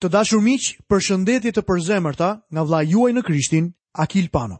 [0.00, 3.66] Të dashur miq, për shëndetje të përzemërta nga vllai juaj në Krishtin,
[4.04, 4.56] Akil Pano.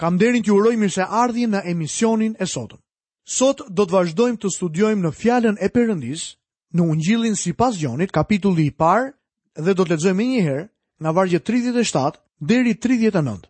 [0.00, 2.80] Kam derin t'ju uroj mirëseardhje se në emisionin e sotëm.
[3.28, 6.22] Sot do të vazhdojmë të studiojmë në fjallën e përëndis,
[6.72, 9.12] në Ungjillin si pas gjonit, kapitulli i parë,
[9.60, 10.64] dhe do të ledzojmë njëherë,
[11.02, 13.46] nga vargje 37 deri 39.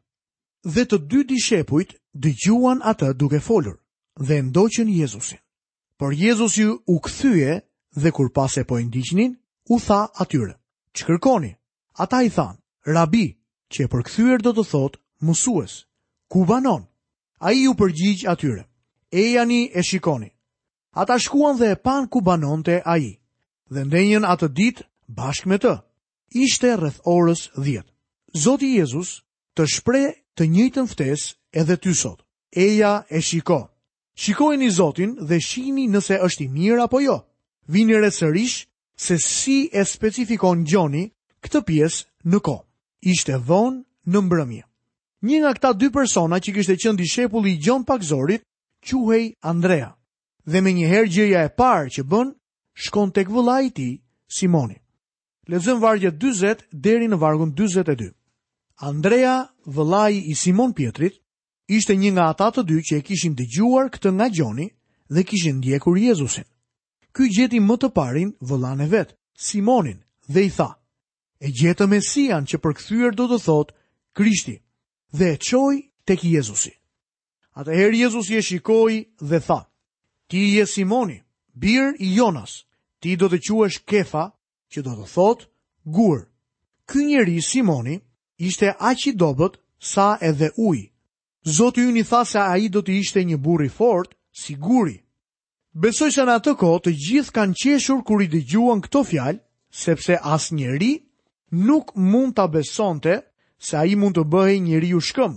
[0.75, 1.95] Dhe të dy dishepujt
[2.25, 3.79] dëgjuan gjuan atë duke folur,
[4.19, 5.39] dhe ndoqën Jezusin.
[5.97, 7.61] Por Jezusi u kthye
[8.03, 9.39] dhe kur pas e po ndiqnin,
[9.71, 10.59] u tha atyre
[10.97, 11.51] që kërkoni.
[12.03, 12.59] Ata i thanë,
[12.95, 13.27] rabi,
[13.73, 15.75] që e përkthyër do të thotë mësues,
[16.33, 16.87] ku banon?
[17.39, 18.65] A i ju përgjigj atyre,
[19.13, 20.31] e jani e shikoni.
[20.95, 23.11] Ata shkuan dhe e pan ku banonte a i,
[23.73, 24.87] dhe ndenjen atë ditë
[25.19, 25.75] bashkë me të.
[26.45, 27.91] Ishte rrëth orës dhjetë.
[28.45, 29.11] Zoti Jezus
[29.59, 30.05] të shpre
[30.39, 31.21] të njëjtën ftes
[31.61, 32.23] edhe ty sot.
[32.55, 33.61] Eja e shiko.
[34.23, 37.17] Shikojni Zotin dhe shihni nëse është i mirë apo jo.
[37.69, 38.67] Vini re sërish
[39.01, 41.07] se si e specifikon gjoni
[41.41, 42.57] këtë pjesë në ko.
[43.09, 43.79] Ishte dhonë
[44.13, 44.61] në mbrëmje.
[45.25, 48.45] Një nga këta dy persona që kishte qënë dishepulli i gjon pakzorit,
[48.85, 49.89] quhej Andrea.
[50.45, 52.29] Dhe me njëherë gjëja e parë që bën,
[52.85, 53.95] shkon tek vëlla i tij,
[54.37, 54.77] Simoni.
[55.49, 58.13] Lexojm vargjet 40 deri në vargun 42.
[58.85, 61.17] Andrea, vëllai i Simon Pietrit,
[61.73, 64.69] ishte një nga ata të dy që e kishin dëgjuar këtë nga Gjoni
[65.09, 66.49] dhe kishin ndjekur Jezusin.
[67.15, 69.15] Ky gjeti më të parin vëllan e vetë,
[69.47, 69.99] Simonin,
[70.33, 70.71] dhe i tha,
[71.43, 73.75] e gjetë mesian që për këthyër do të thotë,
[74.17, 74.57] Krishti,
[75.19, 75.75] dhe e qoj
[76.07, 76.71] të ki Jezusi.
[77.59, 78.93] Ata herë Jezusi e shikoj
[79.31, 79.61] dhe tha,
[80.31, 81.19] ti je Simoni,
[81.63, 82.53] birë i Jonas,
[83.03, 84.25] ti do të quesh kefa
[84.73, 85.45] që do të thotë,
[85.97, 86.25] gurë.
[86.89, 87.97] Ky njeri Simoni
[88.49, 88.71] ishte
[89.07, 89.55] i dobet
[89.93, 90.87] sa edhe ujë.
[91.57, 94.97] Zotë ju një tha se a i do të ishte një buri fort, si guri,
[95.71, 99.39] Besoj se në atë kohë të gjithë kanë qeshur kur i dëgjuan këto fjalë,
[99.71, 100.97] sepse asnjëri
[101.63, 103.21] nuk mund ta besonte
[103.63, 105.37] se ai mund të bëhej njeriu shkëmb.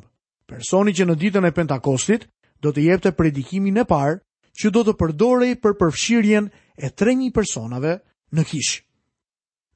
[0.49, 2.25] Personi që në ditën e Pentakostit
[2.65, 4.17] do të jepte predikimin e parë
[4.57, 6.49] që do të përdorej për përfshirjen
[6.81, 7.93] e 3000 personave
[8.33, 8.81] në kishë.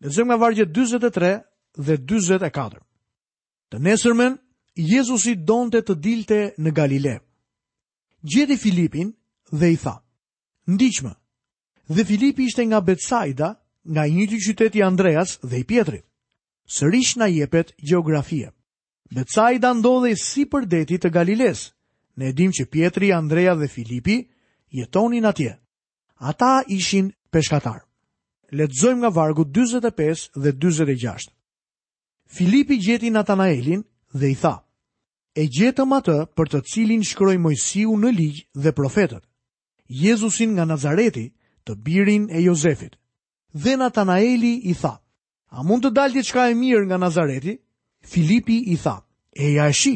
[0.05, 1.31] Lexojmë nga vargjet 43
[1.85, 2.81] dhe 44.
[3.69, 4.37] Të nesërmen,
[4.77, 7.15] Jezusi donte të dilte në Galile.
[8.23, 9.13] Gjeti Filipin
[9.53, 9.99] dhe i tha:
[10.67, 11.13] ndiqme.
[11.89, 13.49] Dhe Filipi ishte nga Betsaida,
[13.93, 15.99] nga i të qyteti Andreas dhe i Pietri.
[16.77, 18.49] Sërish na jepet geografie.
[19.15, 21.71] Betsaida ndodhe si për deti të Galiles.
[22.17, 24.27] Ne edhim që Pietri, Andrea dhe Filipi
[24.77, 25.53] jetonin atje.
[26.19, 27.81] Ata ishin peshkatar.
[28.51, 31.31] Letëzojmë nga vargu 25 dhe 26.
[32.37, 33.81] Filipi gjeti Natanaelin
[34.19, 34.55] dhe i tha,
[35.35, 39.26] e gjetëm atë për të cilin shkroj mojësiu në ligjë dhe profetët,
[39.87, 41.31] Jezusin nga Nazareti,
[41.63, 42.95] të birin e Jozefit.
[43.55, 44.93] Dhe Natanaeli i tha,
[45.51, 47.55] a mund të dalë diçka e mirë nga Nazareti?
[48.07, 48.97] Filipi i tha,
[49.35, 49.95] e ja e shi.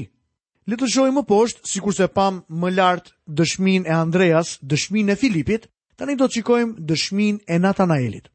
[0.68, 5.16] Le të shojë më poshtë, si kurse pam më lartë dëshmin e Andreas, dëshmin e
[5.20, 8.28] Filipit, tani do të qikojmë dëshmin e Natanaelit.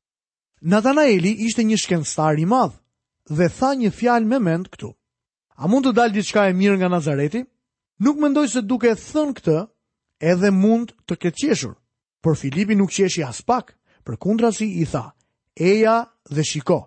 [0.61, 4.93] Natanaeli ishte një shkenstar i madhë dhe tha një fjalë me mend këtu.
[5.57, 7.45] A mund të dalë diçka e mirë nga Nazareti?
[8.05, 9.59] Nuk mendoj se duke thënë këtë,
[10.21, 11.75] edhe mund të këtë qeshur.
[12.23, 15.13] Por Filipi nuk qeshi as pak, për kundra si i tha,
[15.57, 16.81] eja dhe shiko.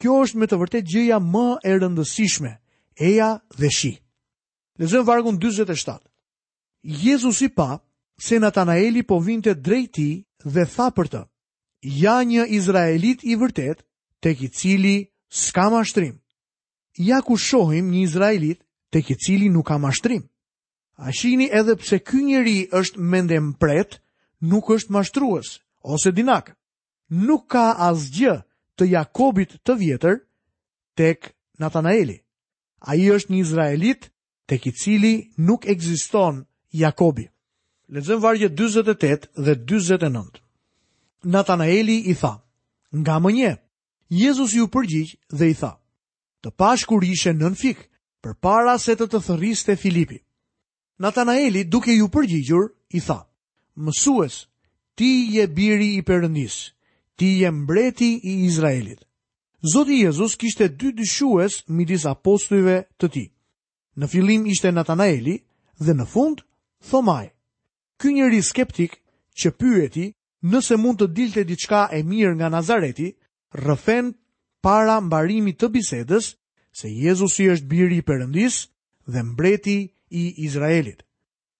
[0.00, 2.52] Kjo është me të vërtet gjëja më e rëndësishme,
[3.00, 3.94] eja dhe shi.
[4.78, 5.98] Lezëm vargun 27.
[6.84, 7.78] Jezus i pa,
[8.20, 10.10] se Natanaeli po vinte drejti
[10.44, 11.22] dhe tha për të,
[11.96, 13.82] ja një Izraelit i vërtet,
[14.20, 14.96] tek i cili
[15.30, 16.18] s'ka mashtrim.
[16.98, 18.60] Ja ku shohim një Izraelit,
[18.92, 20.20] tek i cili nuk ka mashtrim.
[20.22, 20.28] shtrim.
[20.98, 23.98] A shini edhe pse ky njeri është mendem pret,
[24.40, 25.50] nuk është mashtrues,
[25.94, 26.54] ose dinak.
[27.26, 28.34] Nuk ka asgjë
[28.76, 30.16] të Jakobit të vjetër
[30.98, 31.28] tek
[31.60, 32.16] Natanaeli.
[32.88, 34.08] A i është një Izraelit
[34.48, 35.12] tek i cili
[35.46, 36.42] nuk egziston
[36.82, 37.28] Jakobi.
[37.92, 40.40] Lexojmë vargje 28 dhe 29.
[41.34, 42.32] Natanaeli i tha,
[42.98, 43.52] nga më nje,
[44.10, 45.72] Jezus ju përgjith dhe i tha,
[46.42, 47.88] të pashkur ishe nën fik,
[48.22, 50.18] për para se të të thëriste Filipi.
[50.98, 52.64] Natanaeli duke ju përgjigjur,
[52.96, 53.20] i tha,
[53.76, 54.36] mësues,
[54.96, 56.54] ti je biri i përëndis,
[57.16, 59.02] ti je mbreti i Izraelit.
[59.74, 63.24] Zoti Jezus kishte dy dyshues midis apostujve të ti.
[63.98, 65.36] Në filim ishte Natanaeli
[65.84, 66.40] dhe në fund,
[66.90, 67.26] Thomaj.
[68.00, 68.96] Ky njëri skeptik
[69.40, 70.06] që pyeti
[70.48, 73.10] nëse mund të dilte diçka e mirë nga Nazareti,
[73.66, 74.12] rëfen
[74.64, 76.32] para mbarimit të bisedës
[76.78, 78.60] se Jezusi është biri i përëndis
[79.12, 81.02] dhe mbreti i i Izraelit.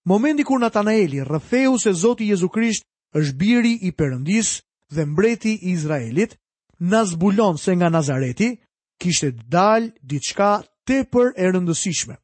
[0.04, 2.84] Momenti kur Natanaeli, rrëfehu se Zoti Jezu Krisht
[3.16, 4.60] është biri i përëndis
[4.94, 6.36] dhe mbreti i Izraelit,
[6.80, 8.56] na zbulon se nga Nazareti
[9.00, 12.16] kishte dalë diçka tepër e rëndësishme.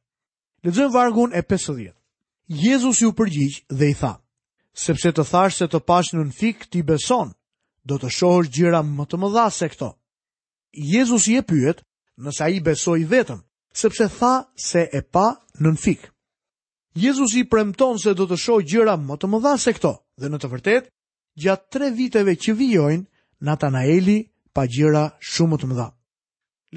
[0.63, 1.91] Lexojmë vargun e 50.
[2.47, 4.13] Jezus ju përgjigj dhe i tha:
[4.73, 7.33] Sepse të thash se të pash në fik ti beson,
[7.83, 9.89] do të shohësh gjëra më të mëdha se këto.
[10.71, 11.83] Jezus i e pyet
[12.17, 13.41] nëse ai besoi vetëm,
[13.73, 15.27] sepse tha se e pa
[15.61, 16.12] në fik.
[16.93, 19.91] Jezusi premton se do të shoj gjëra më të mëdha se këto,
[20.21, 20.89] dhe në të vërtetë,
[21.41, 23.05] gjatë tre viteve që vijojnë,
[23.43, 24.17] Natanaeli
[24.53, 25.87] pa gjëra shumë më të mëdha.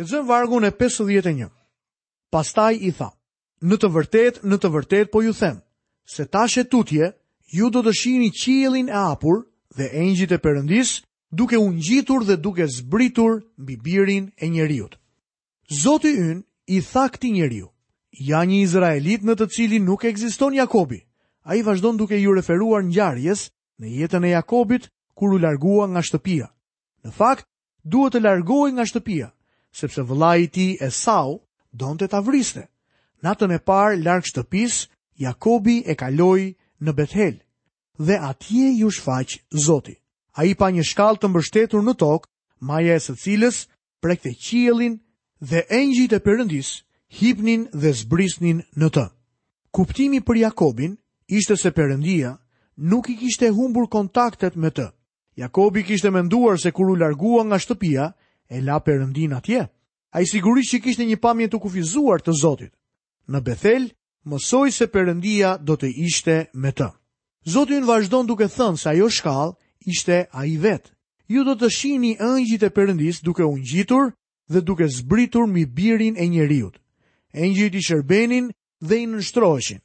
[0.00, 1.50] Lexojmë vargun e 51.
[2.32, 3.10] Pastaj i tha:
[3.62, 5.60] "Në të vërtetë, në të vërtet po ju them,
[6.14, 7.12] se tash e tutje
[7.52, 9.44] ju do të shihni qilin e hapur
[9.76, 10.90] dhe engjëjt e përëndis
[11.30, 14.96] duke u ngjitur dhe duke zbritur mbi birin e njerëzit."
[15.82, 16.40] Zoti ynë
[16.74, 17.68] i tha këtij njeriu
[18.18, 21.02] ja një Izraelit në të cilin nuk ekziston Jakobi.
[21.46, 26.00] A i vazhdon duke ju referuar njarjes në jetën e Jakobit kur u largua nga
[26.02, 26.48] shtëpia.
[27.04, 27.46] Në fakt,
[27.84, 29.28] duhet të largohi nga shtëpia,
[29.72, 31.42] sepse vëla i ti e sau
[31.72, 32.64] donë të tavriste.
[33.22, 37.36] Natën e parë, larg shtëpis, Jakobi e kaloi në Bethel,
[37.98, 39.94] dhe atje ju shfaq zoti.
[40.36, 42.28] A i pa një shkall të mbështetur në tokë,
[42.60, 43.62] maja e së cilës,
[44.02, 44.98] prekte qielin
[45.40, 46.74] dhe engjit e përëndisë,
[47.10, 49.06] hipnin dhe zbrisnin në të.
[49.72, 50.96] Kuptimi për Jakobin
[51.28, 52.36] ishte se Perëndia
[52.76, 54.90] nuk i kishte humbur kontaktet me të.
[55.36, 58.12] Jakobi kishte menduar se kur u largua nga shtëpia,
[58.48, 59.66] e la Perëndin atje.
[60.12, 62.72] Ai sigurisht që kishte një pamje të kufizuar të Zotit.
[63.28, 63.90] Në Bethel
[64.24, 66.90] mësoj se Perëndia do të ishte me të.
[67.46, 69.54] Zoti vazhdon duke thënë se ajo shkallë
[69.92, 70.90] ishte ai vetë.
[71.28, 74.12] Ju do të shihni ëngjit e Perëndis duke u ngjitur
[74.48, 76.78] dhe duke zbritur mi birin e njeriut
[77.36, 78.50] engjit i shërbenin
[78.80, 79.80] dhe i nënshtroheshin.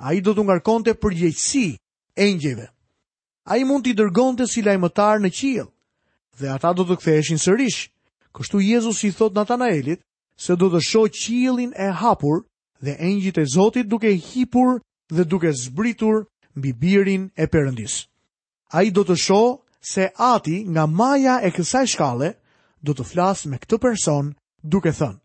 [0.00, 2.28] A i do të ngarkonte përgjegjësi engjëve.
[2.28, 2.66] engjive.
[3.44, 5.66] A i mund të i si lajmëtar në qilë,
[6.38, 7.88] dhe ata do të këtheshin sërish.
[8.34, 10.00] Kështu Jezus i thot Natanaelit
[10.36, 12.44] se do të sho qilin e hapur
[12.84, 18.06] dhe engjit e Zotit duke hipur dhe duke zbritur mbi birin e përëndis.
[18.76, 19.60] A i do të sho
[19.92, 22.28] se ati nga maja e kësaj shkale
[22.86, 24.34] do të flasë me këtë person
[24.72, 25.23] duke thënë.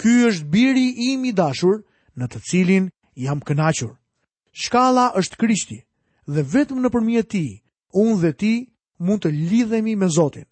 [0.00, 1.82] Ky është biri im i dashur,
[2.16, 2.86] në të cilin
[3.20, 3.90] jam kënaqur.
[4.62, 5.76] Shkalla është Krishti,
[6.32, 7.50] dhe vetëm nëpërmjet tij,
[8.00, 8.52] unë dhe ti
[9.04, 10.46] mund të lidhemi me Zotin.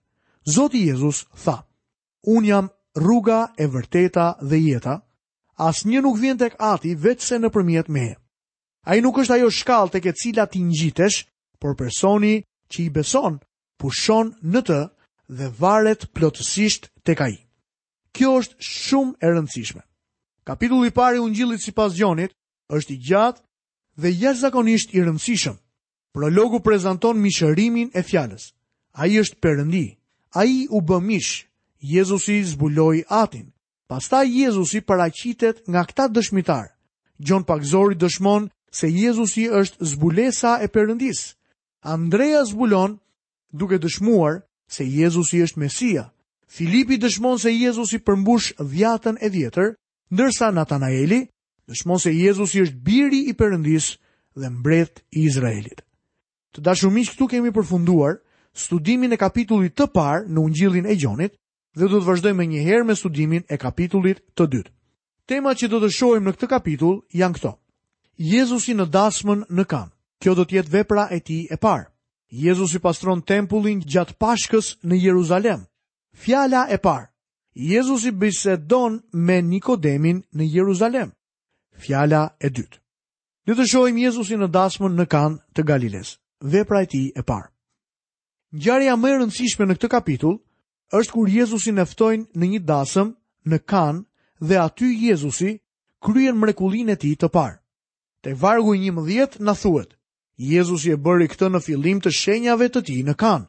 [0.54, 1.54] Zoti Jezus tha:
[2.34, 2.68] Unë jam
[3.00, 4.98] rruga e vërteta dhe jeta,
[5.68, 8.16] asnjë nuk vjen tek Ati vetëse nëpërmjet meje.
[8.88, 11.18] Ai nuk është ajo shkallë tek e cila ti ngjitesh,
[11.60, 12.34] por personi
[12.70, 13.40] që i beson,
[13.80, 14.78] pushon në të
[15.38, 17.34] dhe varet plotësisht tek ai
[18.18, 19.82] kjo është shumë e rëndësishme.
[20.48, 22.34] Kapitulli i parë i Ungjillit sipas Gjonit
[22.78, 23.42] është i gjatë
[24.02, 25.54] dhe jashtëzakonisht i rëndësishëm.
[26.16, 28.48] Prologu prezanton mishërimin e fjalës.
[29.00, 29.86] Ai është Perëndi.
[30.40, 31.44] Ai u bë mish.
[31.80, 33.46] Jezusi zbuloi Atin.
[33.88, 36.66] Pastaj Jezusi paraqitet nga këta dëshmitar.
[37.24, 38.48] Gjon Pakzori dëshmon
[38.78, 41.20] se Jezusi është zbulesa e përëndis.
[41.94, 42.98] Andrea zbulon
[43.58, 44.34] duke dëshmuar
[44.74, 46.04] se Jezusi është Mesia,
[46.48, 49.74] Filipi dëshmon se Jezus i përmbush dhjatën e djetër,
[50.14, 51.18] ndërsa Natanaeli
[51.68, 53.90] dëshmon se Jezus i është biri i përëndis
[54.40, 55.84] dhe mbret i Izraelit.
[56.56, 58.16] Të dashumish këtu kemi përfunduar
[58.58, 61.36] studimin e kapitullit të parë në ungjillin e Gjonit
[61.76, 64.72] dhe do të vazhdojmë një njëherë me studimin e kapitullit të dytë.
[65.28, 67.52] Tema që do të shohim në këtë kapitull janë këto.
[68.30, 69.92] Jezusi në dasmën në kam.
[70.18, 71.84] Kjo do të jetë vepra e tij e parë.
[72.44, 75.68] Jezusi pastron tempullin gjatë Pashkës në Jeruzalem.
[76.22, 77.06] Fjala e parë.
[77.72, 78.94] Jezusi bisedon
[79.26, 81.12] me Nikodemin në Jeruzalem.
[81.84, 82.78] Fjala e dytë.
[83.48, 86.10] Le të shohim Jezusin në dasmën në Kan të Galiles.
[86.54, 87.48] Vepra e tij e parë.
[88.56, 90.36] Ngjarja më e rëndësishme në këtë kapitull
[90.98, 93.08] është kur Jezusi e ftojnë në një dasëm
[93.50, 94.02] në kan
[94.48, 95.54] dhe aty Jezusi
[96.06, 97.56] kryen mrekullin e ti të parë.
[98.24, 99.90] Te vargu i një mëdhjet në thuet,
[100.52, 103.46] Jezusi e bëri këtë në filim të shenjave të ti në kanë.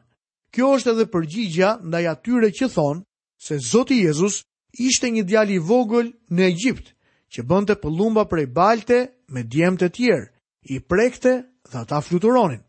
[0.55, 3.03] Kjo është edhe përgjigja ndaj atyre që thonë
[3.47, 4.39] se Zoti Jezus
[4.85, 6.89] ishte një djali i vogël në Egjipt,
[7.33, 8.97] që bënte pöllumba prej balte
[9.29, 10.27] me djemtë të tjerë,
[10.73, 11.33] i prekte
[11.69, 12.63] dhe ata fluturonin.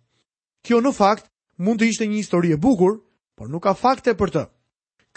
[0.64, 2.98] Kjo në fakt mund të ishte një histori e bukur,
[3.36, 4.42] por nuk ka fakte për të.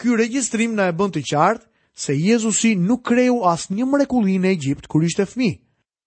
[0.00, 1.68] Ky regjistrim na e bën të qartë
[2.02, 5.52] se Jezusi nuk kreu as një mrekulli në Egjipt kur ishte fmi,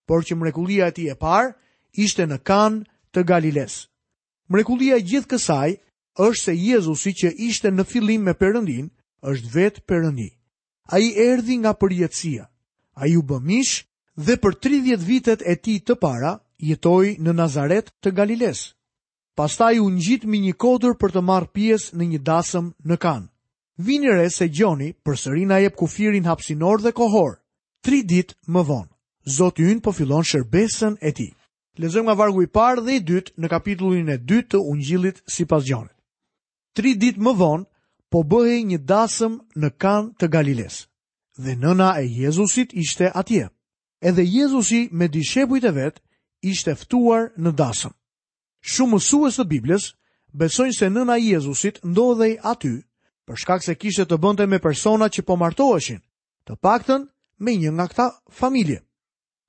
[0.08, 1.54] por që mrekullia e ti e par,
[1.94, 2.82] ishte në kanë
[3.14, 3.84] të Galiles.
[4.52, 5.76] Mrekullia e gjithë kësaj
[6.26, 8.88] është se Jezusi që ishte në fillim me Perëndin
[9.32, 10.30] është vetë Perëndi.
[10.96, 12.48] Ai erdhi nga përjetësia.
[12.96, 13.84] Ai u bë mish
[14.18, 16.32] dhe për 30 vitet e tij të para
[16.70, 18.64] jetoi në Nazaret të Galiles.
[19.38, 23.28] Pastaj u ngjit me një kodër për të marrë pjesë në një dasëm në Kan.
[23.86, 27.38] Vini re se Gjoni përsëri na jep kufirin hapsinor dhe kohor.
[27.86, 28.90] 3 ditë më vonë,
[29.38, 31.32] Zoti ynë po fillon shërbesën e tij.
[31.78, 35.46] Lezojmë nga vargu i parë dhe i dytë në kapitullin e dytë të ungjillit si
[35.46, 35.94] pas gjonit
[36.78, 37.66] tri dit më vonë,
[38.14, 40.76] po bëhe një dasëm në kan të Galiles.
[41.44, 43.48] Dhe nëna e Jezusit ishte atje.
[44.10, 46.02] Edhe Jezusi me dishepujt e vetë
[46.54, 47.94] ishte ftuar në dasëm.
[48.70, 49.86] Shumë mësues të Biblës
[50.40, 52.74] besojnë se nëna e Jezusit ndodhej aty
[53.26, 56.00] për shkak se kishte të bënte me persona që po martoheshin,
[56.46, 57.10] të paktën
[57.44, 58.08] me një nga këta
[58.40, 58.80] familje.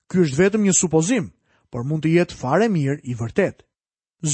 [0.08, 1.26] Ky është vetëm një supozim,
[1.70, 3.62] por mund të jetë fare mirë i vërtet.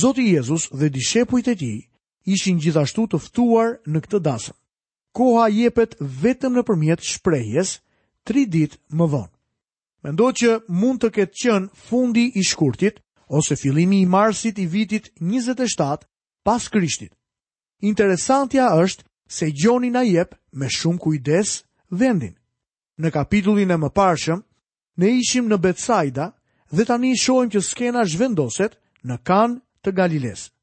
[0.00, 1.78] Zoti Jezus dhe dishepujt e tij
[2.28, 4.56] ishin gjithashtu të ftuar në këtë dasëm.
[5.14, 7.76] Koha jepet vetëm në përmjet shprejes,
[8.26, 9.30] tri dit më vonë.
[10.04, 15.10] Mendo që mund të ketë qënë fundi i shkurtit, ose filimi i marsit i vitit
[15.20, 16.08] 27
[16.44, 17.12] pas krishtit.
[17.80, 22.34] Interesantja është se gjoni na jep me shumë kujdes vendin.
[23.00, 24.42] Në kapitullin e më parshëm,
[25.00, 26.28] ne ishim në Betsaida
[26.70, 28.76] dhe tani shojmë që skena zhvendoset
[29.08, 30.53] në kanë të Galilesë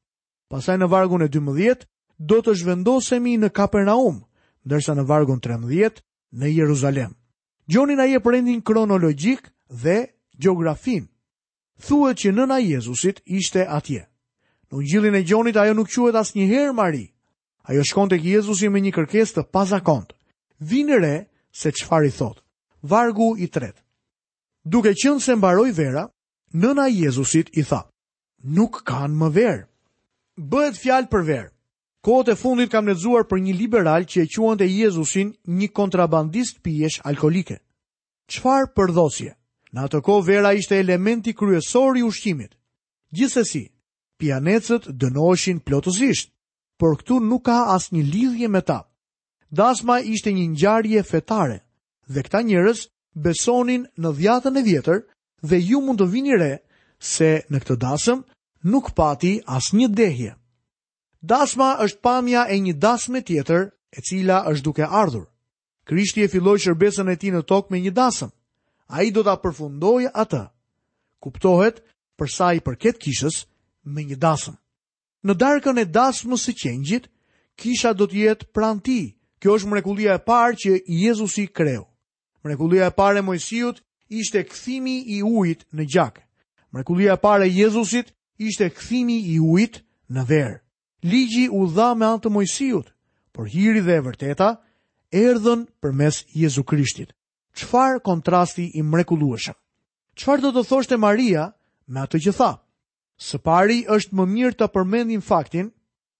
[0.52, 1.86] pasaj në vargun e 12,
[2.20, 4.18] do të zhvendosemi në Kapernaum,
[4.68, 6.02] ndërsa në vargun 13,
[6.36, 7.14] në Jeruzalem.
[7.72, 9.48] Gjonin aje je përrendin kronologjik
[9.82, 11.06] dhe geografin.
[11.82, 14.04] Thuet që nëna Jezusit ishte atje.
[14.68, 17.06] Në gjillin e gjonit ajo nuk quet as njëherë mari.
[17.64, 20.12] Ajo shkon të Jezusi me një kërkes të pazakont.
[20.60, 22.38] Vinëre se qëfar i thot.
[22.82, 23.76] Vargu i tret.
[24.64, 26.06] Duke qënë se mbaroj vera,
[26.52, 27.82] nëna Jezusit i tha,
[28.44, 29.64] nuk kanë më verë.
[30.40, 31.50] Bëhet fjalë për verë.
[32.02, 36.96] Kote e fundit kam lexuar për një liberal që e quante Jezusin një kontrabandist pijesh
[37.04, 37.58] alkolike.
[38.32, 39.34] Çfarë përdhosje?
[39.72, 42.54] Në atë vera ishte elementi kryesor i ushqimit.
[43.14, 43.62] Gjithsesi,
[44.18, 46.30] pianecët dënoheshin plotësisht,
[46.78, 48.80] por këtu nuk ka asnjë lidhje me ta.
[49.50, 51.58] Dasma ishte një ngjarje fetare,
[52.08, 54.98] dhe këta njerëz besonin në dhjatën e vjetër
[55.48, 56.52] dhe ju mund të vini re
[57.12, 58.24] se në këtë dasëm
[58.62, 60.32] nuk pati as një dehje.
[61.22, 65.26] Dasma është pamja e një dasme tjetër e cila është duke ardhur.
[65.86, 68.30] Krishti e filloj shërbesën e ti në tokë me një dasëm.
[68.92, 70.44] A i do të apërfundojë ata.
[71.22, 71.80] Kuptohet
[72.18, 73.44] përsa i përket kishës
[73.86, 74.56] me një dasëm.
[75.26, 77.08] Në darkën e dasmës së qengjit,
[77.58, 79.16] kisha do të jetë pran ti.
[79.42, 80.70] Kjo është mrekullia e parë që
[81.02, 81.84] Jezusi kreu.
[82.44, 86.22] Mrekullia e parë e mojësijut ishte këthimi i ujit në gjakë.
[86.74, 88.14] Mrekullia e parë e Jezusit
[88.48, 89.82] ishte këthimi i ujtë
[90.12, 90.58] në verë.
[91.12, 92.90] Ligi u dha me antë mojësijut,
[93.34, 94.50] por hiri dhe e vërteta,
[95.12, 97.14] erdhen për mes Jezu Krishtit.
[97.56, 99.56] Qfar kontrasti i mrekulueshëm?
[100.16, 101.50] Qfar do të thoshte Maria
[101.88, 102.52] me atë që tha?
[103.22, 105.70] Së pari është më mirë të përmendin faktin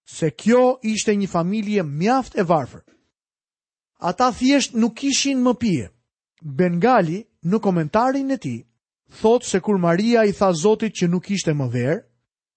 [0.05, 2.83] se kjo ishte një familje mjaft e varfër.
[4.03, 5.89] Ata thjesht nuk ishin më pje.
[6.43, 8.57] Bengali, në komentarin e ti,
[9.21, 12.01] thotë se kur Maria i tha Zotit që nuk ishte më verë,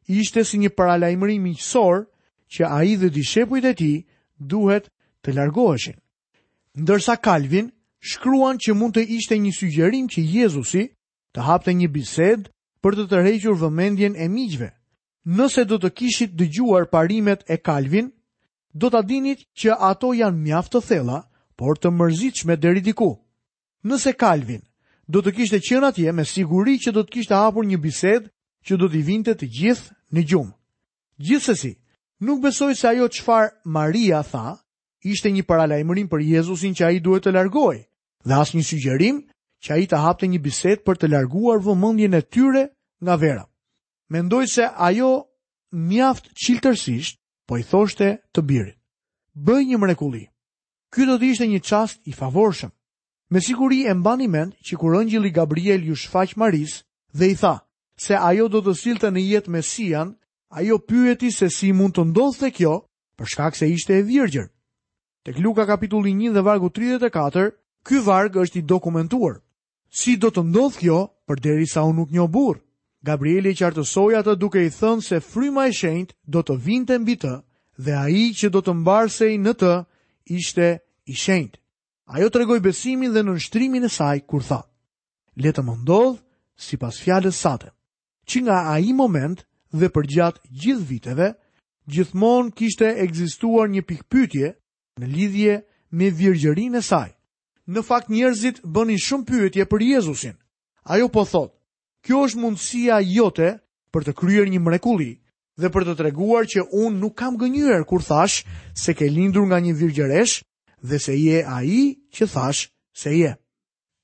[0.07, 2.05] ishte si një paralajmëri miqësor
[2.51, 3.91] që a i dhe dishepujt e ti
[4.39, 4.89] duhet
[5.25, 5.95] të largoheshin.
[6.77, 10.89] Ndërsa Calvin shkruan që mund të ishte një sugjerim që Jezusi
[11.33, 12.49] të hapte një bised
[12.83, 14.69] për të tërhequr vëmendjen e miqve.
[15.25, 18.11] Nëse do të kishit dëgjuar parimet e Calvin,
[18.77, 21.23] do të adinit që ato janë mjaft të thella,
[21.55, 23.15] por të mërzitshme deri diku.
[23.89, 24.61] Nëse Calvin
[25.07, 28.29] do të kishte qenë atje me siguri që do të kishte hapur një bisedë
[28.65, 30.53] që do t'i vinte të gjithë në gjumë.
[31.17, 31.71] Gjithsesi,
[32.25, 34.57] nuk besoj se ajo çfarë Maria tha
[35.05, 37.81] ishte një paralajmërim për Jezusin që ai duhet të largohi,
[38.25, 39.21] dhe një sugjerim
[39.63, 42.65] që ai të hapte një bisedë për të larguar vëmendjen e tyre
[43.01, 43.45] nga vera.
[44.09, 45.27] Mendoj se ajo
[45.71, 48.77] mjaft çiltërsisht po i thoshte të birit:
[49.35, 50.25] "Bëj një mrekulli."
[50.93, 52.71] Ky do të ishte një çast i favorshëm.
[53.29, 56.83] Me siguri e mbani mend që kur ëngjëlli Gabriel ju shfaq Maris
[57.13, 57.64] dhe i tha:
[57.97, 60.09] se ajo do të silte në jetë Mesian,
[60.51, 62.73] ajo pyeti se si mund të ndodhë të kjo,
[63.17, 64.49] për shkak se ishte e virgjër.
[65.25, 67.45] Tek Luka kapitulli 1 dhe vargu 34,
[67.87, 69.39] ky varg është i dokumentuar.
[69.89, 72.59] Si do të ndodhë kjo, për deri sa unë nuk një burë?
[73.05, 77.33] Gabrieli qartësoj atë duke i thënë se fryma e shenjtë do të vinte mbi të
[77.85, 79.73] dhe ai që do të mbarsej në të
[80.39, 80.67] ishte
[81.05, 81.59] i shenjtë.
[82.13, 84.59] Ajo regoj besimin dhe në nështrimin e saj kur tha:
[85.41, 86.17] "Le të më ndodh
[86.67, 87.69] sipas fjalës sate."
[88.29, 89.39] që nga a i moment
[89.79, 91.27] dhe për gjatë gjithë viteve,
[91.93, 94.51] gjithmon kishte egzistuar një pikpytje
[95.01, 95.57] në lidhje
[95.95, 97.11] me virgjërin e saj.
[97.65, 100.35] Në fakt njerëzit bëni shumë pyetje për Jezusin.
[100.85, 101.51] Ajo po thot,
[102.05, 103.55] kjo është mundësia jote
[103.93, 105.11] për të kryer një mrekuli
[105.57, 108.43] dhe për të treguar që unë nuk kam gënyer kur thash
[108.77, 110.35] se ke lindur nga një virgjëresh
[110.85, 111.79] dhe se je a i
[112.13, 112.67] që thash
[113.01, 113.31] se je.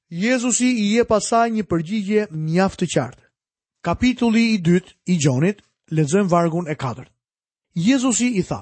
[0.09, 3.27] Jezusi i je pasaj një përgjigje mjaftë qartë.
[3.81, 5.61] Kapitulli i dytë i Gjonit,
[5.97, 7.09] lexojmë vargun e katërt.
[7.73, 8.59] Jezusi i tha: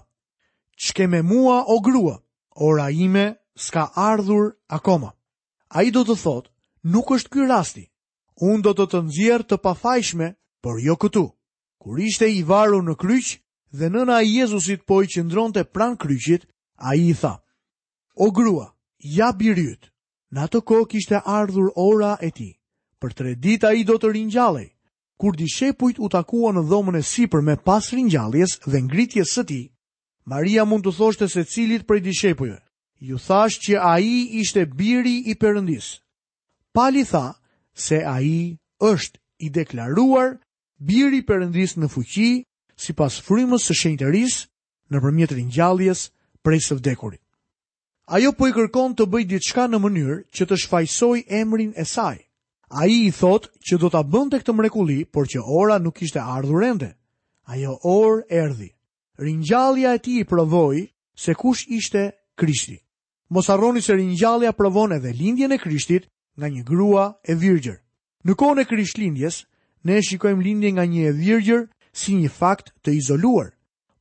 [0.80, 2.14] "Çke me mua o grua,
[2.56, 3.26] ora ime
[3.60, 5.12] s'ka ardhur akoma."
[5.76, 6.48] Ai do të thot,
[6.94, 7.84] "Nuk është ky rasti.
[8.42, 10.30] Unë do të të nxjerr të pafajshme,
[10.64, 11.26] por jo këtu."
[11.84, 13.28] Kur ishte i varur në kryq
[13.78, 16.44] dhe nëna e Jezusit po i qëndronte pran kryqit,
[16.88, 17.34] ai i tha:
[18.24, 18.72] "O grua,
[19.18, 19.92] ja biryt."
[20.32, 22.56] Në atë kohë kishte ardhur ora e tij.
[23.02, 24.70] Për tre ditë ai do të rinjalej
[25.20, 29.44] kur di shepujt u takua në dhomën e sipër me pas ringjalljes dhe ngritjes së
[29.50, 29.66] tij,
[30.32, 32.60] Maria mund të thoshte se cilit prej di shepujve.
[33.10, 35.88] Ju thash që a i ishte biri i përëndis.
[36.76, 37.28] Pali tha
[37.86, 38.58] se a i
[38.92, 40.30] është i deklaruar
[40.90, 42.32] biri i përëndis në fuqi
[42.84, 44.46] si pas frimës së shenjteris
[44.92, 46.00] në përmjet rinjalljes
[46.44, 47.22] prej së vdekurit.
[48.16, 52.18] Ajo po i kërkon të bëjt diçka në mënyrë që të shfajsoj emrin e saj.
[52.72, 56.02] A i i thot që do të bënd të këtë mrekuli, por që ora nuk
[56.06, 56.92] ishte ardhur ende.
[57.50, 58.70] Ajo orë erdi.
[59.18, 60.78] Rinjallia e ti i provoj
[61.18, 62.78] se kush ishte krishti.
[63.30, 66.06] Mos se rinjallia provon edhe lindjen e krishtit
[66.38, 67.80] nga një grua e virgjër.
[68.24, 69.46] Në kone krisht lindjes,
[69.84, 73.50] ne shikojmë lindje nga një e virgjër si një fakt të izoluar.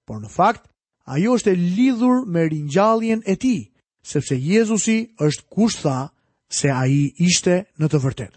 [0.05, 0.69] Por në fakt,
[1.07, 3.73] ajo është e lidhur me rinjalljen e ti,
[4.03, 6.13] sepse Jezusi është kush tha
[6.51, 8.37] se a i ishte në të vërtetë.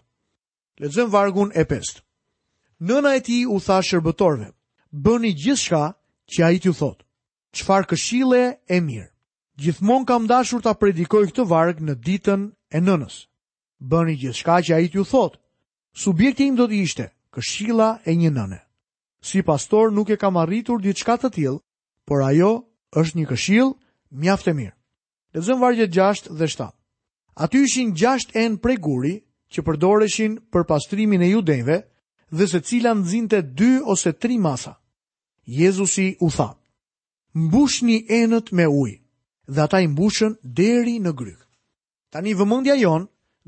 [0.79, 2.03] Lexojm vargun e 5.
[2.87, 4.49] Nëna e ti u tha shërbëtorëve:
[5.03, 5.83] "Bëni gjithçka
[6.31, 6.99] që ai t'ju thot."
[7.55, 9.09] Çfarë këshille e mirë.
[9.61, 13.15] Gjithmonë kam dashur ta predikoj këtë varg në ditën e nënës.
[13.91, 15.33] Bëni gjithçka që ai t'ju thot.
[16.03, 18.59] Subjekti im do të ishte këshilla e një nëne.
[19.27, 21.59] Si pastor nuk e kam arritur diçka të tillë,
[22.07, 22.51] por ajo
[23.01, 23.69] është një këshill
[24.21, 24.75] mjaft e mirë.
[25.33, 26.71] Lexojm vargjet 6 dhe 7.
[27.43, 29.13] Aty ishin 6 enë prej guri,
[29.53, 31.75] që përdoreshin për pastrimin e judejve
[32.31, 34.73] dhe se cila nëzinte dy ose tri masa.
[35.43, 36.49] Jezusi u tha,
[37.43, 38.99] mbush një enët me ujë
[39.51, 41.41] dhe ata i mbushën deri në gryk.
[42.11, 43.07] Ta një vëmëndja jonë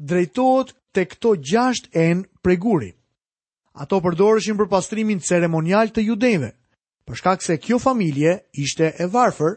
[0.10, 2.91] drejtojt të këto gjasht enë pre guri.
[3.82, 6.49] Ato përdoreshin për pastrimin ceremonial të judejve,
[7.08, 9.56] përshkak se kjo familje ishte e varfër,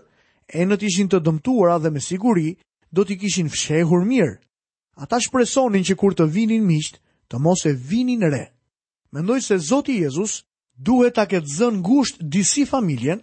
[0.54, 2.54] enët ishin të dëmtuara dhe me siguri
[2.94, 4.36] do t'i kishin fshehur mirë.
[4.96, 6.96] Ata shpresonin që kur të vinin miqt,
[7.28, 8.46] të mos e vinin re.
[9.12, 10.38] Mendoj se Zoti Jezus
[10.76, 13.20] duhet ta ketë zën gusht disi familjen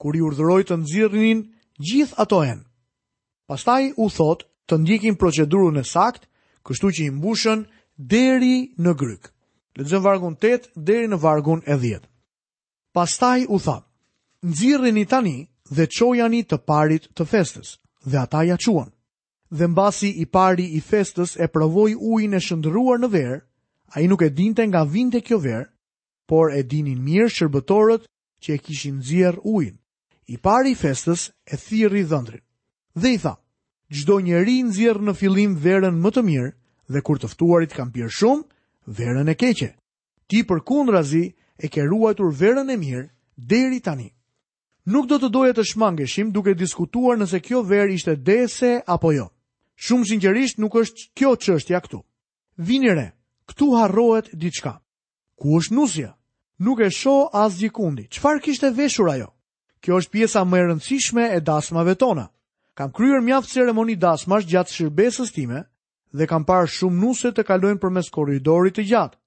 [0.00, 1.40] kur i urdhëroi të nxirrnin
[1.80, 2.60] gjith ato en.
[3.48, 6.28] Pastaj u thot të ndjekin procedurën e sakt,
[6.66, 7.64] kështu që i mbushën
[7.96, 9.32] deri në gryk.
[9.76, 12.00] Lexon vargun 8 deri në vargun e 10.
[12.94, 13.78] Pastaj u tha:
[14.48, 15.38] "Nxirrini tani
[15.74, 17.78] dhe çojani të parit të festës."
[18.10, 18.93] Dhe ata ja çuan
[19.50, 23.42] dhe mbasi i pari i festës e provoi ujin e shndruar në ver,
[23.96, 25.68] ai nuk e dinte nga vinte kjo ver,
[26.26, 28.08] por e dinin mirë shërbëtorët
[28.42, 29.76] që e kishin nxjerr ujin.
[30.28, 32.40] I pari i festës e thirri dhëndrin
[32.96, 33.36] dhe i tha:
[33.92, 36.50] "Çdo njeri nxjerr në fillim verën më të mirë
[36.92, 38.42] dhe kur të ftuarit kanë pirë shumë,
[38.96, 39.70] verën e keqe.
[40.28, 41.24] Ti përkundrazi
[41.58, 44.08] e ke ruajtur verën e mirë deri tani."
[44.86, 49.28] Nuk do të doje të shmangeshim duke diskutuar nëse kjo verë ishte dese apo jo.
[49.76, 51.98] Shumë sinqerisht nuk është kjo çështja këtu.
[52.56, 53.08] Vini re,
[53.50, 54.74] këtu harrohet diçka.
[55.38, 56.12] Ku është nusja?
[56.60, 58.06] Nuk e shoh as gjikundi.
[58.14, 59.32] Çfarë kishte veshur ajo?
[59.82, 62.28] Kjo është pjesa më e rëndësishme e dasmave tona.
[62.74, 65.64] Kam kryer mjaft ceremoni dasmash gjatë shërbesës time
[66.14, 69.18] dhe kam parë shumë nuse të kalojnë përmes korridorit të gjatë.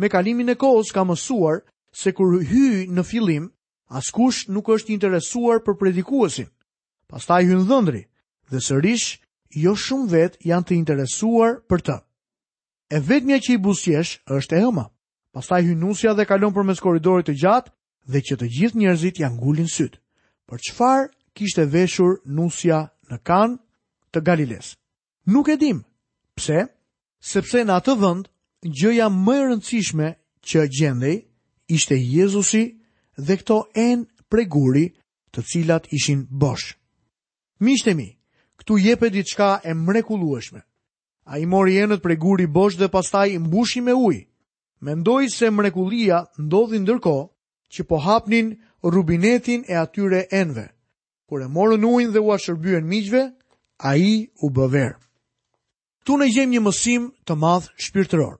[0.00, 1.62] Me kalimin e kohës kam mësuar
[2.02, 3.46] se kur hyj në fillim,
[3.86, 6.48] askush nuk është interesuar për predikuesin.
[7.08, 8.04] Pastaj hyn dhëndri
[8.50, 9.21] dhe sërish
[9.54, 11.96] jo shumë vetë janë të interesuar për të.
[12.96, 14.84] E vetëmja që i busjesh është e hëma,
[15.34, 17.72] pastaj hynusja dhe kalon për mes koridorit të gjatë
[18.12, 19.98] dhe që të gjithë njerëzit janë gullin sytë.
[20.48, 23.56] Për qëfar kishtë e veshur nusja në kanë
[24.12, 24.72] të Galiles?
[25.32, 25.84] Nuk e dim,
[26.36, 26.66] pse?
[27.22, 28.28] Sepse në atë vënd,
[28.66, 30.08] gjëja më rëndësishme
[30.46, 31.16] që gjendej
[31.72, 32.64] ishte Jezusi
[33.16, 34.88] dhe këto enë preguri
[35.32, 36.74] të cilat ishin bosh.
[37.62, 38.10] Mishtemi,
[38.62, 40.60] këtu jepet diçka e mrekullueshme.
[41.26, 44.24] Ai mori enët prej guri bosh dhe pastaj i mbushi me ujë.
[44.86, 47.26] Mendoi se mrekullia ndodhi ndërkohë
[47.72, 48.46] që po hapnin
[48.94, 50.66] rubinetin e atyre enëve.
[51.28, 53.22] Kur e morën ujin dhe u shërbyen miqve,
[53.90, 54.06] ai
[54.42, 54.92] u bë ver.
[56.00, 58.34] Ktu ne gjejmë një mësim të madh shpirtëror.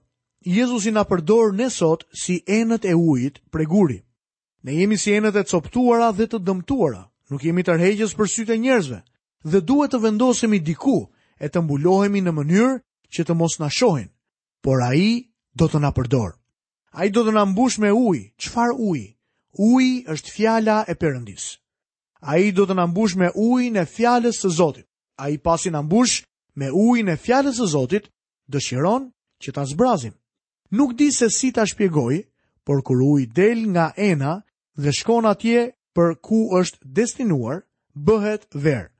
[0.57, 3.99] Jezusi na përdor ne sot si enët e ujit prej guri.
[4.63, 7.03] Ne jemi si enët e coptuara dhe të dëmtuara.
[7.29, 8.99] Nuk jemi tërheqës për sytë e njerëzve,
[9.43, 11.03] dhe duhet të vendosemi diku
[11.39, 12.77] e të mbulohemi në mënyrë
[13.13, 14.07] që të mos na shohin.
[14.63, 16.39] Por ai do të na përdor.
[16.95, 18.31] Ai do të na mbush me ujë.
[18.37, 19.17] Çfar uji?
[19.59, 21.59] Uji është fjala e Perëndis.
[22.21, 24.87] Ai do të na mbush me ujin e fjalës së Zotit.
[25.19, 26.23] Ai pasi na mbush
[26.55, 28.05] me ujin e fjalës së Zotit,
[28.51, 29.11] dëshiron
[29.43, 30.13] që ta zbrazim.
[30.71, 32.15] Nuk di se si ta shpjegoj,
[32.65, 34.33] por kur uji del nga ena
[34.81, 35.61] dhe shkon atje
[35.95, 37.57] për ku është destinuar,
[38.05, 38.92] bëhet verë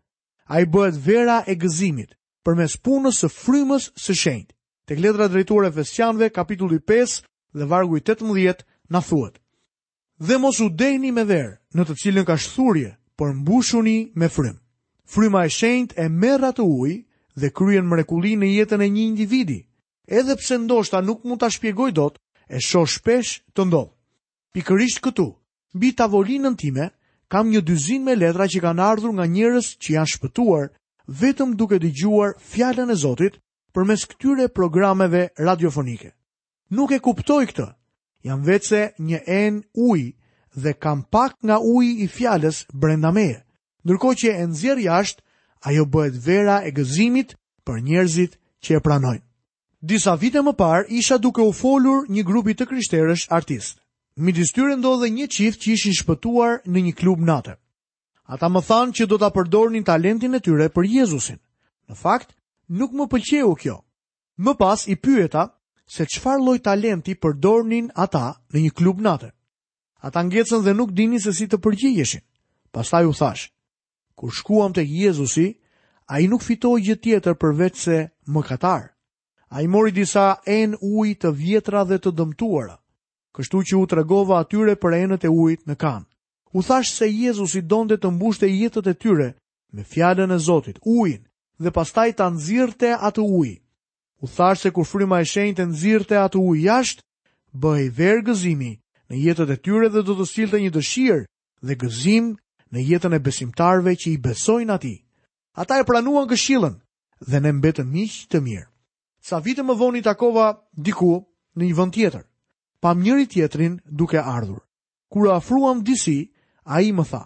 [0.50, 2.12] a i bëhet vera e gëzimit
[2.44, 4.50] për mes punës së frymës së shenjt.
[4.88, 7.22] Tek letra drejtore Efesianve kapitulli 5
[7.56, 9.40] dhe vargu i 18 na thuhet:
[10.20, 14.60] Dhe mos u dejni me verë, në të cilën ka shthurje, por mbushuni me frymë.
[15.14, 16.98] Fryma e shenjt e merra atë ujë
[17.40, 19.60] dhe kryen mrekullinë në jetën e një individi.
[20.08, 22.20] Edhe pse ndoshta nuk mund ta shpjegoj dot,
[22.52, 23.92] e shoh shpesh të ndodh.
[24.54, 25.28] Pikërisht këtu,
[25.76, 26.90] mbi tavolinën time,
[27.34, 30.67] kam një dyzin me letra që kanë ardhur nga njërës që janë shpëtuar,
[31.22, 33.39] vetëm duke dëgjuar gjuar fjallën e Zotit
[33.74, 36.12] për mes këtyre programeve radiofonike.
[36.78, 37.67] Nuk e kuptoj këtë,
[38.30, 39.54] jam vetëse një en
[39.88, 40.02] uj
[40.62, 43.39] dhe kam pak nga uj i fjallës brenda meje.
[43.88, 45.24] Nërko që e nxjerr jashtë,
[45.67, 47.34] ajo bëhet vera e gëzimit
[47.65, 49.26] për njerëzit që e pranojnë.
[49.89, 53.82] Disa vite më parë isha duke u folur një grupi të krishterësh artistë
[54.15, 57.56] midis tyre ndodhe një qift që ishin shpëtuar në një klub nate.
[58.30, 61.39] Ata më thanë që do të përdornin talentin e tyre për Jezusin.
[61.89, 62.34] Në fakt,
[62.69, 63.78] nuk më pëlqeu kjo.
[64.38, 65.47] Më pas i pyeta
[65.89, 69.34] se qfar loj talenti përdornin ata në një klub nate.
[70.02, 72.21] Ata ngecën dhe nuk dini se si të përgjigjeshin.
[72.73, 73.49] Pastaj u thash,
[74.17, 75.58] kur shkuam të Jezusi,
[76.10, 77.97] a i nuk fitoj gjë tjetër përveç se
[78.34, 78.88] më katarë.
[79.54, 82.76] A i mori disa en uj të vjetra dhe të dëmtuara
[83.34, 86.04] kështu që u tregova atyre për enët e ujit në kan.
[86.54, 89.30] U thash se Jezusi donte të mbushte jetët e tyre
[89.74, 91.24] me fjalën e Zotit, ujin,
[91.63, 93.58] dhe pastaj ta nxirrte atë ujë.
[94.24, 97.04] U thash se kur fryma e shenjtë nxirrte atë ujë jashtë,
[97.63, 98.72] bëi ver gëzimi
[99.10, 101.26] në jetët e tyre dhe do të sillte një dëshirë
[101.67, 102.28] dhe gëzim
[102.74, 105.00] në jetën e besimtarve që i besojnë atij.
[105.62, 106.76] Ata e pranuan këshillën
[107.30, 108.69] dhe ne mbetëm miq të mirë.
[109.26, 110.48] Sa vite më vonë i takova
[110.86, 111.15] diku
[111.58, 112.24] në një vend tjetër
[112.84, 114.60] pam njëri tjetrin duke ardhur.
[115.13, 116.19] Kur afruam disi,
[116.65, 117.24] a i më tha,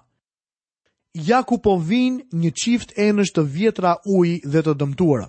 [1.29, 5.27] ja ku po vin një qift e nështë të vjetra uj dhe të dëmtuara.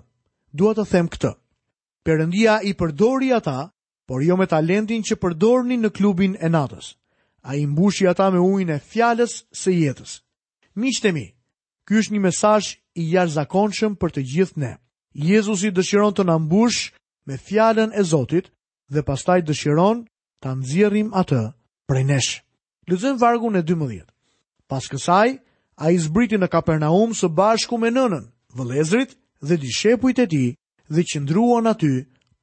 [0.59, 1.33] Dua të them këtë.
[2.05, 3.61] Perëndia i përdori ata,
[4.09, 6.87] por jo me talentin që përdorni në klubin e natës.
[7.41, 10.13] A i mbushi ata me ujnë e fjales se jetës.
[10.81, 11.25] Miqtemi,
[11.89, 12.65] ky është një mesaj
[13.01, 14.73] i jarë zakonshëm për të gjithë ne.
[15.31, 16.93] Jezusi dëshiron të nëmbush mbush
[17.27, 18.47] me fjallën e Zotit
[18.93, 20.05] dhe pastaj dëshiron
[20.43, 21.41] ta nxjerrim atë
[21.89, 22.33] prej nesh.
[22.91, 24.07] Lexojm vargun e 12.
[24.71, 25.29] Pas kësaj,
[25.85, 28.25] ai zbriti në Kapernaum së bashku me nënën,
[28.57, 29.11] vëlezrit
[29.47, 30.49] dhe dishepujt e tij
[30.95, 31.95] dhe qëndruan aty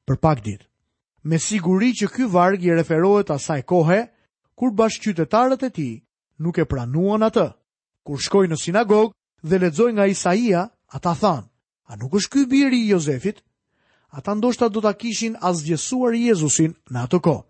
[0.08, 0.64] për pak ditë.
[1.28, 4.00] Me siguri që ky varg i referohet asaj kohe
[4.58, 4.70] kur
[5.02, 5.94] qytetarët e tij
[6.42, 7.48] nuk e pranuan atë.
[8.06, 9.08] Kur shkoi në sinagog
[9.48, 10.62] dhe lexoi nga Isaia,
[10.96, 11.44] ata thanë:
[11.90, 13.36] "A nuk është ky biri i Jozefit?"
[14.16, 17.44] Ata ndoshta do ta kishin asgjësuar Jezusin në atë kohë.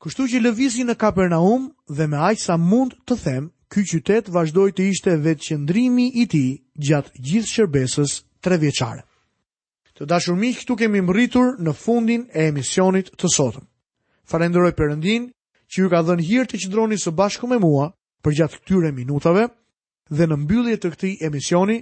[0.00, 4.72] Kështu që lëvizi në Kapernaum dhe me aq sa mund të them, ky qytet vazhdoi
[4.72, 6.54] të ishte vetë qendrimi i tij
[6.88, 9.02] gjatë gjithë shërbesës trevjeçare.
[10.00, 13.66] Të dashur miq, këtu kemi mbërritur në fundin e emisionit të sotëm.
[14.30, 15.26] Farenderoj Perëndin,
[15.68, 17.90] që ju ka dhënë hir të qëndroni së bashku me mua
[18.24, 19.44] për gjatë këtyre minutave
[20.16, 21.76] dhe në mbyllje të këtij emisioni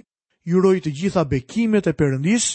[0.51, 2.49] juroj të gjitha bekimet e Perëndis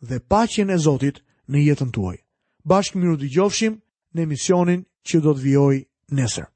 [0.00, 1.20] dhe paqen e Zotit
[1.52, 2.16] në jetën tuaj.
[2.64, 3.76] Bashkë më dëgjofshim
[4.16, 5.76] në emisionin që do të vijoj
[6.20, 6.50] nesër.